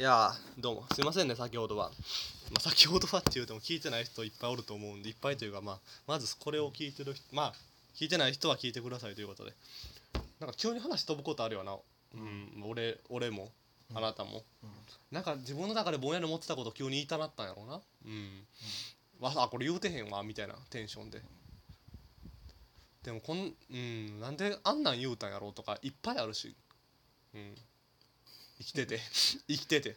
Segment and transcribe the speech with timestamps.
[0.00, 0.84] いやーどうも。
[0.94, 1.90] すいませんね先ほどは、
[2.50, 7.52] まあ、先ほどはって言うても聞いてない人いっぱいおると思うんでいっぱいというか、まあ、まずこれを聞いてる人まあ
[7.94, 9.52] 聞いてない人は聞いてくださいということで。
[10.40, 11.76] なんか急に話飛ぶことあるよな。
[12.14, 13.52] うん俺俺も
[13.94, 14.42] あなたも、
[15.12, 17.82] なんか自分の中でぼんやり思ってたこと急に言いたなったんやろうな。
[18.06, 18.46] うん、
[19.20, 21.20] わあこれ言うてへんわみたいなテンションで。
[23.02, 26.56] でもこんうんなんであんなん言うたんやろうとかいっぱいあるし。
[27.34, 27.54] うん
[28.60, 29.00] 生きてて
[29.48, 29.96] 生きてて。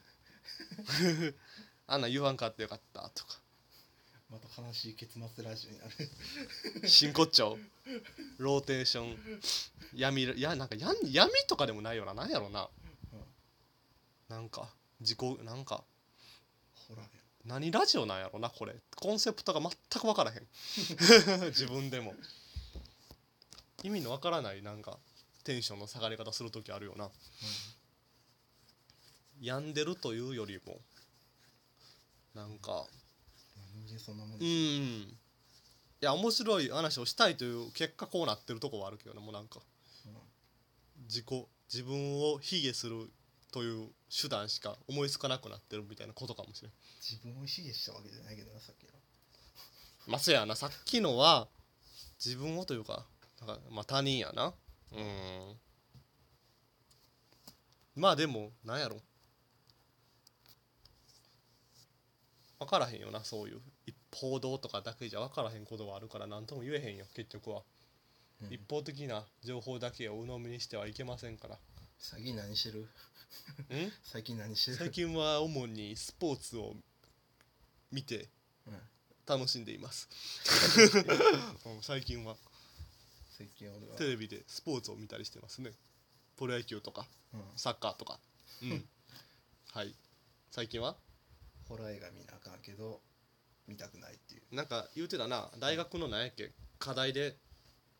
[1.85, 3.39] あんなん言わんかってよかったとか。
[4.29, 5.85] また悲しい結末ラジオにな
[6.81, 6.89] る。
[6.89, 7.57] 真骨頂。
[8.37, 9.17] ローテーション。
[9.93, 12.13] 闇いやなんか闇闇とかでもないよな。
[12.13, 12.69] なんやろな。
[14.29, 14.69] なんか
[15.01, 15.83] 自己なんか。
[17.45, 18.75] 何ラジオなんやろなこれ。
[18.95, 20.47] コンセプトが全く分からへん。
[21.51, 22.15] 自分でも。
[23.83, 24.97] 意味の分からないなんか
[25.43, 27.09] テンションの下がり方する時あるよな、
[29.43, 30.79] 病んでるというよりも。
[32.33, 32.85] なんか。
[33.75, 34.43] 人間そんなもんうん。
[34.43, 35.17] い
[35.99, 39.59] や面白い話をしたいという結果こうなってるとこはあるけどねもうなんか。
[41.09, 43.09] 自己自分を卑下する
[43.51, 46.71] という手段しか思いつかなくなってるみたいなことかもしれん。
[47.01, 48.89] 自分を卑下したわけじゃないけどなさっきの。
[50.07, 50.55] まあそうやな。
[50.55, 51.49] さっきのは
[52.23, 53.05] 自分をというか
[53.45, 54.53] なんかまあ他人やな。
[54.93, 55.57] うん。
[57.95, 59.01] まあでもなんやろ
[62.63, 67.63] 分からへんよなそういう一報道とかだけじゃ分からへんことはあるから何とも言えへんよ結局は、
[68.41, 68.53] うん。
[68.53, 71.57] 一方的な情報だけを鵜呑みにしてはいけませんから。
[71.99, 72.81] 最近何してる？
[72.81, 72.87] ん？
[74.03, 74.77] 最近何してる？
[74.77, 76.75] 最近は主にスポーツを
[77.91, 78.27] 見て
[78.67, 78.79] うん。
[79.25, 80.09] 楽しんでいます、
[81.65, 82.35] うん最近は。
[83.37, 83.95] 最近俺は。
[83.97, 85.71] テレビでスポーツを見たりしてますね。
[86.35, 87.41] プロ野球とかうん。
[87.55, 88.19] サッカーとか。
[88.61, 88.89] うん。
[89.71, 89.95] はい。
[90.51, 90.97] 最近は？
[91.67, 93.01] ホラー映画見なあかんけど
[93.67, 94.55] 見たくないっていう。
[94.55, 97.37] なんか言うてたな大学の何やっけ課題で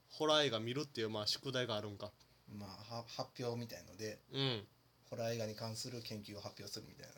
[0.10, 2.12] ホラー映画見るっていうまあ宿題があるんか。
[2.50, 4.68] まあは発表みたいのでうん。
[5.10, 7.14] ホラー映画に関する研究を発表するみたいな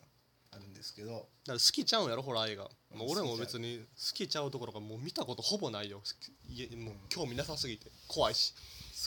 [0.51, 1.11] あるんですけど。
[1.11, 2.69] だから好きちゃうんやろホラー映画、ま
[3.01, 6.01] あ、うん俺も別に好きちゃうところがもう見たことほぼないよ。
[6.47, 8.53] いえもう興味なさすぎて怖いし。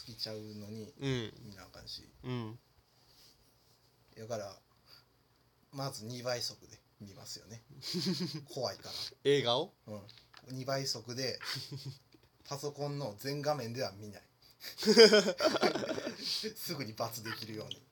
[0.07, 1.33] 好きちゃうのにうん。
[1.47, 2.03] 見なあかんし。
[2.25, 2.59] うん。
[4.19, 4.57] だから
[5.73, 7.63] まず2倍速で見ますよね。
[8.53, 8.91] 怖いか
[9.25, 9.73] 映画を？
[9.87, 11.39] ら、うん、2倍速で
[12.45, 14.23] パソコンの全画面では見ない。
[16.19, 17.83] すぐに罰できるように。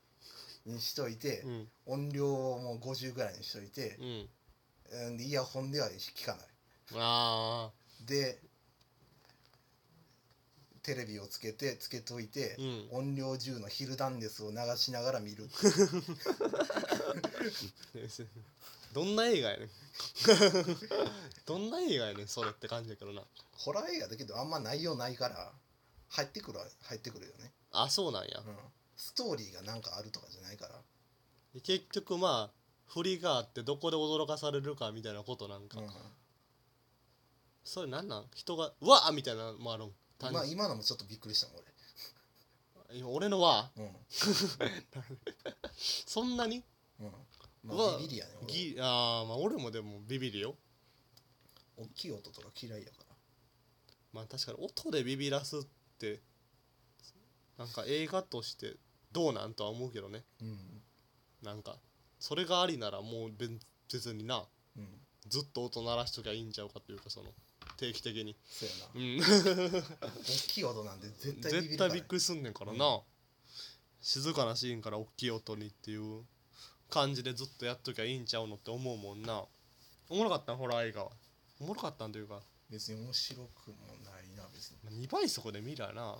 [0.67, 1.69] にしといて、うん。
[1.87, 4.29] 音量をもう50ぐらいにしといてう、ん。
[5.07, 5.17] うん。
[5.17, 6.47] でイヤホンでは聞かない。
[6.95, 7.73] ああ
[8.05, 8.41] で
[10.83, 12.89] テレビをつけてつけといて、うん。
[12.91, 15.49] 音量10の「ヒルダンデス」を流しながら見る
[18.97, 19.69] どんな映画やねん。
[21.45, 23.23] どんな映画やねんそれって感じやけどな。
[23.53, 25.53] ホラー映画だけどあんま内容ないから
[26.09, 28.39] 入ってくるは入ってくるよね、あそうなんや。
[28.41, 28.57] うん、
[28.97, 30.83] ストーリーがなんかあるとかじゃないから、
[31.63, 35.85] 結局まあ振りがあってどこで驚かされるかみたいなことなんか、う
[37.65, 38.31] それなんなん？
[38.35, 39.93] 人がうわっみたいなのもあるん？
[40.33, 41.63] まあ今のもちょっとびっくりしたもん
[42.95, 43.91] 今俺のは俺
[45.77, 46.65] そんなに？
[47.01, 47.17] うん、うんう
[47.67, 50.57] まあ、わビビりやね俺ぎあーまあ俺もでもビビるよ。
[51.77, 53.15] 大きい音とか嫌いやから。
[54.13, 55.61] まあ確かに音でビビらすっ
[55.99, 56.21] て
[57.59, 58.77] なんか映画として
[59.13, 60.25] どうなんとは思うけどね。
[60.41, 60.83] うん。
[61.43, 61.77] なんか
[62.19, 63.53] それがありならもう別
[63.93, 64.45] 別にな。
[64.77, 64.87] うん。
[65.29, 67.31] ずっと音鳴らしときゃいいんちゃうかというかその
[67.77, 68.37] 定期的に。
[68.49, 68.91] そうやな。
[68.95, 69.81] うん。
[70.23, 71.91] 大きい音なんで絶対ビビ絶るから。
[71.91, 73.01] 対びっくりすんねんからな、
[74.01, 76.25] 静かなシーンから大きい音にっていう
[76.91, 79.45] 感じでずっとやっときゃいいんちゃうのって思うもんな。
[80.09, 80.57] おもろかったん？
[80.57, 81.05] ホラー映画。
[81.05, 81.11] は
[81.61, 82.41] おもろかったんというか。
[82.71, 84.79] 別に面白くもないな別に。
[84.85, 86.17] まあ2倍速で見りゃな。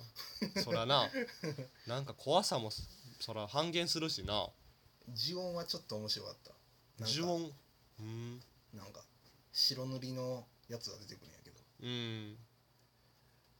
[0.63, 1.09] そらな。
[1.87, 2.71] なんか怖さも
[3.19, 4.49] そら半減するしな。
[5.15, 6.51] 呪音はちょっと面白かった。
[7.03, 7.17] なんか。
[7.19, 7.53] 呪音？
[7.99, 8.43] うん。
[8.73, 9.03] なんか。
[9.53, 11.61] 白塗りのやつが出てくるんやけど。
[11.81, 12.37] うん。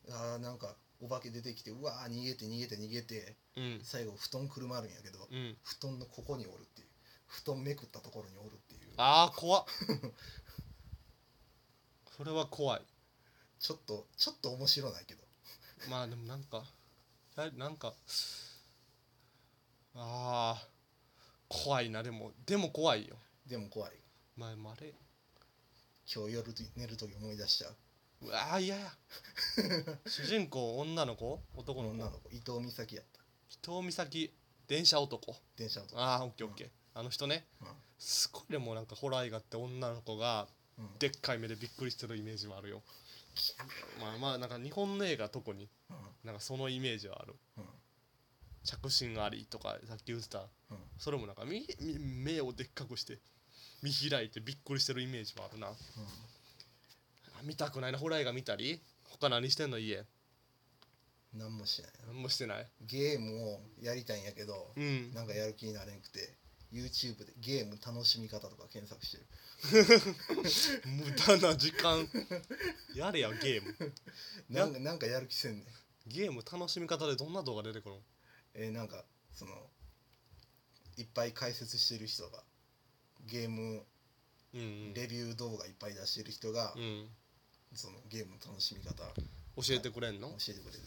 [0.10, 3.82] あーなんかお化け出てきてうわー逃げて逃げて逃げてうん。
[3.84, 5.58] 最後布団くるまるんやけど、うん。
[5.64, 6.87] 布団のここにおるっていう
[7.38, 8.82] 布団めくったところにおるっていう。
[8.98, 9.66] ああ怖っ。
[12.18, 12.82] それは怖い。
[13.60, 15.24] ちょっとちょっと面白ないけど。
[15.90, 16.66] まあでもなんか
[17.36, 17.94] やなんか
[19.94, 20.68] ああ
[21.48, 22.02] 怖いな。
[22.02, 23.16] でもでも怖いよ。
[23.46, 23.92] でも怖い。
[24.36, 24.96] まあまああれ。
[26.12, 27.76] 今日夜寝る時思い出しちゃう。
[28.22, 28.98] うわあ嫌や。
[30.08, 31.40] 主人公女の子？
[31.54, 31.94] 男の子？
[31.94, 32.30] 女の子。
[32.32, 33.22] 伊藤美咲やった。
[33.52, 34.34] 伊藤美咲
[34.68, 35.36] 電車男。
[35.56, 37.68] 電車のとああオッケーオッケーあの人ねうん。
[38.00, 40.48] すごいでもなんかホラー映画って女の子が
[40.78, 41.00] うん。
[41.00, 42.82] でっかい目でびっくりしてるイメージはあるよ。
[44.00, 45.96] まあまあなんか日本の映画特にうん。
[46.24, 47.36] なんかそのイメージはある。
[47.58, 47.64] うん。
[48.64, 50.40] 着信ありとかさっき言ってた。
[50.40, 50.78] うん。
[50.98, 53.20] それもなんかみみ目をでっかくして
[53.84, 55.68] 見開いてびっくりしてるイメージもあるな。
[55.68, 55.72] あ
[57.44, 58.82] 見たくないなホラー映画見たり？
[59.10, 59.98] 他何してんの家？
[59.98, 60.06] うん
[61.40, 61.92] 何もしない。
[61.92, 62.68] な何もしてない。
[62.82, 65.14] ゲームをやりたいんやけどうん。
[65.14, 66.36] なんかやる気になれんくて
[66.72, 69.26] YouTube でゲーム楽しみ方とか検索してる。
[70.86, 72.08] 無駄な時間。
[72.94, 73.94] やれやゲーム。
[74.50, 75.66] なんかなんかやる気せんねん。
[76.08, 78.02] ゲーム楽しみ方でどんな動画出てくるの？
[78.54, 79.04] えーなんか
[79.34, 79.70] その
[80.98, 82.44] いっぱい解説してる人が
[83.26, 83.86] ゲーム
[84.54, 87.10] レビュー動画いっぱい出してる人が、うん。
[87.76, 89.04] そのゲームの楽しみ方
[89.58, 90.36] 教教えてくれんの？
[90.38, 90.80] えてくれる。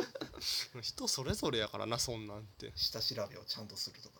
[0.82, 2.72] 人それぞれやからなそんなんて。
[2.76, 4.19] 下調べをちゃんとするとか。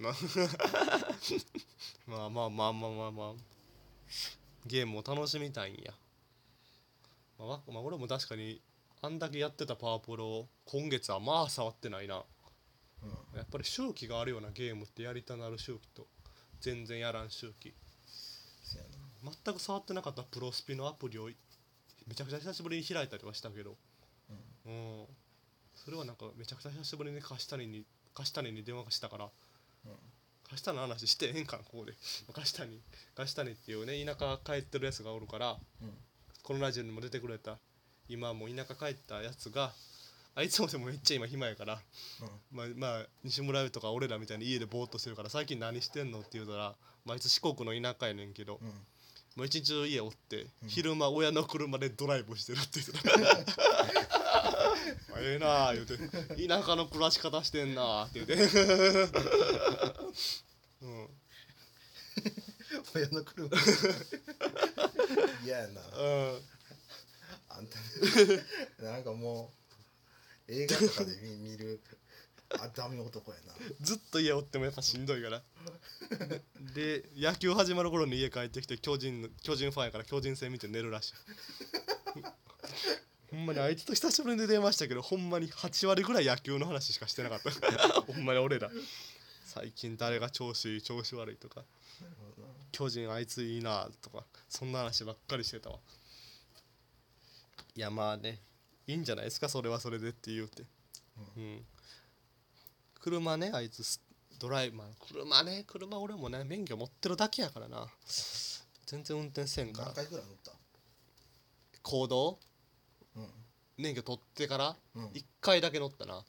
[2.06, 3.34] まあまあまあまあまあまあ。
[4.66, 5.92] ゲームを楽しみたいんや、
[7.38, 8.60] まあわ、まあ俺も確かに
[9.00, 12.22] あんだけやってたパワープロを今月はまあ触ってないな。
[13.02, 13.36] うん。
[13.36, 16.06] やっぱり周期があるようなゲームってやりたなる周期と
[16.60, 17.74] 全然やらん周期。
[19.44, 21.30] 全く触ってなかったプロスピのアプリを
[22.06, 23.76] めちゃくちゃ久しぶりに開いたりはしたけど。
[24.66, 25.06] うん。
[25.74, 27.84] それはなんかめちゃくちゃ久しぶりに貸谷に
[28.14, 29.30] 貸谷に電話したから
[29.86, 29.92] うん。
[30.50, 31.94] 貸谷の話してええんかなここで。
[32.32, 32.80] 貸谷
[33.14, 35.98] 貸谷っていうね田舎帰ってるやつがおるからうん。
[36.42, 37.58] このラジオにも出てくれた
[38.08, 39.72] 今もう田舎帰ったやつが
[40.34, 41.80] あいつもでもめっちゃ今暇やから
[42.50, 48.68] まあ、まあ西村とか俺らみたいに家でぼーっとしてるから最近何してんのって言うたら、まあ、あいつ四国の田舎やねんけど、うん。
[48.68, 48.86] うん
[49.36, 50.68] もう一日中家おって、うん。
[50.68, 54.18] 昼間親の車でドライブしてるって言ってたまあ
[55.18, 55.96] ええなあ言うて。
[56.48, 58.34] 田舎の暮らし方してんなあって言うて。
[60.82, 61.08] うん。
[62.94, 63.48] 親の車。
[65.44, 65.80] 嫌やな。
[65.80, 66.40] うん。
[67.48, 67.78] あんた
[68.82, 69.52] なんかも
[70.48, 71.82] う映画とかで見見る
[72.50, 73.54] あダメ男やな。
[73.80, 75.42] ずっと家おってもやっぱしんどいから。
[76.74, 81.12] で野球始まる頃に家帰ってきて巨人の巨人ファンやから巨人戦見て寝るらしい
[83.32, 87.50] ほんまにあいつと久しぶりに電話したけどほんまに8割ぐらい野球の話しかしてなかった。
[88.02, 88.70] ほんまに俺ら。
[89.46, 91.64] 最近誰が調子いい調子悪いとか。
[92.72, 94.26] 巨人あいついいなとか。
[94.50, 95.78] そんな話ばっかりしてたわ。
[97.74, 98.40] いやまあね。
[98.86, 100.64] いいんじゃないですかそれはそれでって言うて。
[101.36, 101.66] うん、
[103.00, 104.02] 車ねあいつス
[104.38, 107.90] ドライまあ車ね車俺もね免許持ってるだけやからな。
[108.86, 109.86] 全然運転せんから。
[109.88, 110.52] 何回ぐらい乗った？
[111.82, 112.30] 行動？
[112.32, 112.51] うん
[113.82, 115.06] 免許取ってからうん。
[115.08, 116.22] 1回だけ乗ったな。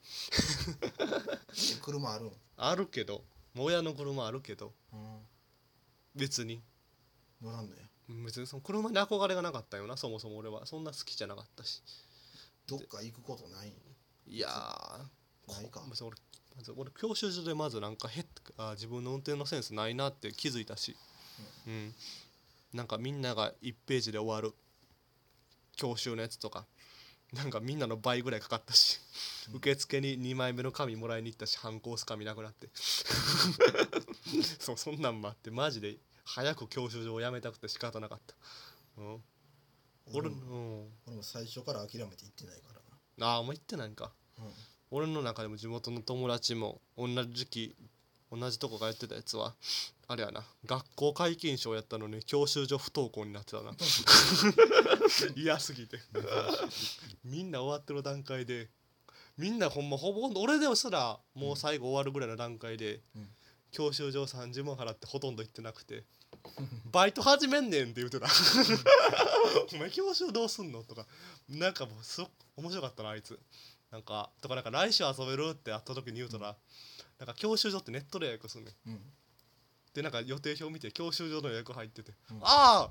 [1.80, 2.32] 車あるん？
[2.56, 3.22] あるけど
[3.56, 5.00] 親の車あるけどうん。
[6.14, 6.60] 別に。
[7.42, 7.82] 乗らんのや？
[8.24, 10.66] 別にその車に憧れがなかったよなそもそも俺は。
[10.66, 11.82] そんな好きじゃなかったし。
[12.66, 13.68] どっか行くことない？
[13.68, 13.72] ん
[14.26, 15.80] いやーないか。
[15.80, 16.16] こまず俺
[16.56, 18.24] まず俺教習所でまずなんかへ
[18.56, 20.96] あ自分の運転のセンスないなって気づいたし、
[21.66, 21.94] うん。
[22.72, 24.54] なんかみんなが1ページで終わる
[25.76, 26.66] 教習のやつとか
[27.34, 29.00] なんかみんなの倍ぐらいかかったし、
[29.52, 32.68] 受付に2枚目の紙もらいに行ったし反抗す紙なくなって。
[34.58, 38.34] そうそんなんもあってマジで早く教習所を辞めたくて仕方なかった、
[38.98, 39.22] うん、
[40.12, 40.92] 俺俺もうん。
[41.06, 42.68] 俺も最初から諦めて行ってないか
[43.18, 44.12] らああもう行ってないんか。
[44.38, 44.44] な
[44.90, 47.76] 俺の中でも地元の友達も同じ時期
[48.30, 49.54] 同じとこがやってたやつは
[50.06, 50.44] あれやな。
[50.66, 53.72] 学校皆勤賞やったのに教習所不登校になってたな。
[55.34, 55.98] 嫌すぎて。
[57.24, 58.68] みんな終わってる段階で
[59.36, 63.28] みんなほんまほぼ俺でもしたらもう最後終わるぐらいの段階で、うん。
[63.72, 66.04] 教習所30万払ってほとんど行ってなくて
[66.92, 68.28] バイト始めんねんって言ってた。
[69.72, 70.84] お前教習どうすんの？
[70.84, 71.06] とか。
[71.48, 73.38] なんかもうすごく面白かったなあいつ。
[73.90, 76.56] なんかとかなんか来週遊べるって会った時に言うたら、
[77.18, 78.90] なんか教習所ってネットで予約すんねん。
[78.90, 79.00] うん
[79.94, 82.90] でなんか予定表見て教習所の予約入ってて「うん、あ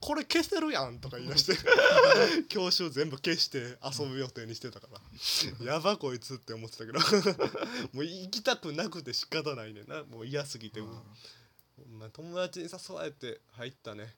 [0.00, 1.56] これ消せるやん」とか言い出して
[2.48, 5.00] 教習全部消して遊ぶ予定にしてたから
[5.64, 6.98] 「やばこいつ」って思ってたけど。
[7.92, 10.02] もう行きたくなくて仕方ないねんな。
[10.04, 10.84] もう嫌すぎて、う。
[10.84, 14.16] ん、まあ、友達に誘われて入ったね。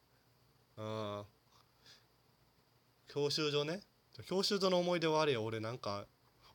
[0.76, 1.40] ああ
[3.08, 3.82] 教習所ね。
[4.26, 5.44] 教習所の思い出はあれよ。
[5.44, 6.06] 俺なんか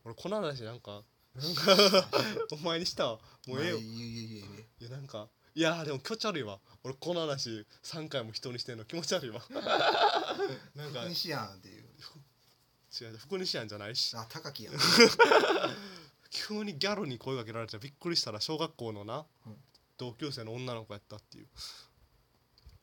[0.03, 1.03] 俺この話なんか
[2.51, 3.79] お前にしたもうええよ。
[3.79, 4.43] い
[4.79, 6.59] やなんかいやーでも気持ち悪いわ。
[6.83, 9.41] 俺この話3回も人にしてんの気持ち悪いわ。
[10.75, 11.83] なんか違西やんっていう。
[11.83, 14.13] う福西やんじゃないし。
[14.17, 14.73] あ高木やん。
[16.29, 19.57] 急にギャルに声かけられてびっくりしたら小学校のな、うん。
[19.97, 21.47] 同級生の女の子やったっていう。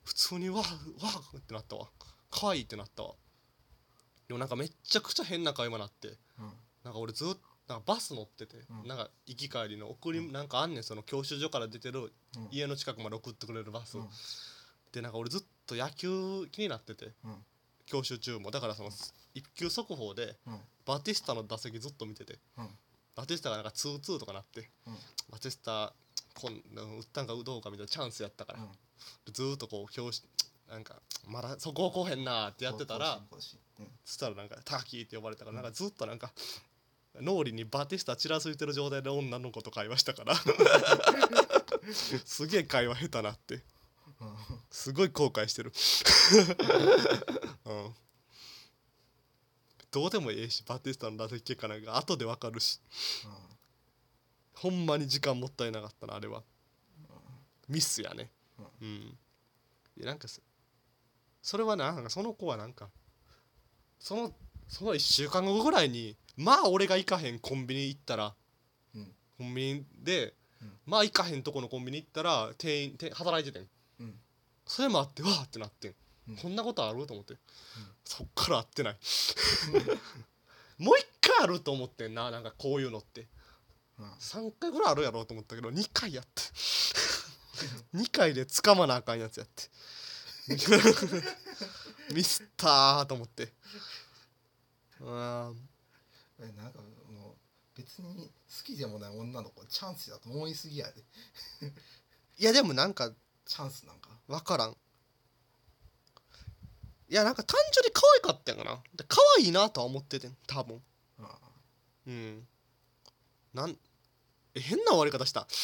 [0.05, 0.65] 普通にわわ
[1.37, 1.91] ってなったわ。
[2.31, 3.15] 可愛いってなったわ。
[4.29, 6.17] でもなんかめっちゃくちゃ変な会話なって。
[6.39, 6.53] うん。
[6.85, 8.89] なんか俺ずっとなんかバス乗ってて、うん。
[8.89, 10.33] なんか行き帰りの送り、うん。
[10.33, 12.49] なんかあんねんその教習所から出てるうん。
[12.51, 14.09] 家の近くまで送ってくれるバス、うん。
[14.93, 17.45] でなんか俺ずっと野球気になっててうん。
[17.87, 18.51] 教習中も。
[18.51, 18.91] だからその
[19.35, 20.61] 一球速報でうん。
[20.85, 22.69] バティスタの打席ずっと見ててうん。
[23.15, 24.95] バティスタがなんか2-2とかなってうん。
[25.31, 25.93] バティスタ
[26.35, 26.57] こん打
[27.01, 29.33] ったんかどうかみたいなチャンスやったから、うん。
[29.33, 30.23] ずーっとこう教師
[30.71, 30.97] なんか
[31.29, 33.21] まだそこ来へんなーってやってたら
[34.05, 36.33] そしたらなんかターキーって呼ばれたからなんかずっとなんか
[37.21, 40.35] 脳裏にバティスタちらついてる状態で女の子と会話したから。
[42.25, 43.63] すげえ会話下手なって。
[44.71, 45.73] すごい後悔してる。
[47.67, 47.95] うん。
[49.91, 52.81] どうでもいいしバティスタの打席結果なんか後でわかるし。
[54.55, 56.43] ほんまに時間もったいなかったなあれは。
[57.69, 58.31] ミスやね。
[58.81, 59.19] うん。
[59.97, 60.41] いやなんかそ
[61.43, 62.89] それはななんかその子はなんか
[63.99, 64.33] その
[64.69, 68.35] その1週間後ぐらいにまあ俺が行かへんコンビニ行ったら
[68.95, 69.15] うん。
[69.39, 70.73] コンビニで、うん。
[70.87, 73.69] まあ行かへんとこのコンビニ行ったら店員て働いててん。
[74.01, 74.15] うん。
[74.67, 75.95] それもあってわーってなってん、
[76.31, 76.37] うん。
[76.37, 77.35] こんなことあると思って、
[78.05, 78.97] そっから会ってない。
[80.79, 83.27] もう一回あると思ってんななんかこういうのって。
[83.99, 84.11] うん。
[84.13, 86.43] 3回ぐらいあるやろうと思ったけど2回やって。
[87.95, 89.71] 2回で掴まなあかんやつやって。
[92.13, 93.53] ミスったーと思って。
[95.01, 95.69] うん
[96.43, 97.37] えなんかもう
[97.77, 101.03] 別に好きでもない女の子チャンスだと思いすぎやで。
[102.39, 103.13] いやでもなんか
[103.47, 104.11] チャンスなんか？
[104.29, 104.77] 分からん。
[107.09, 110.83] いやなんか単純に可愛かったんかなで可愛いなとは思っててん多分。
[111.19, 111.27] うん
[112.07, 112.49] うん。
[113.55, 113.79] なん
[114.55, 115.47] え変な終わり方した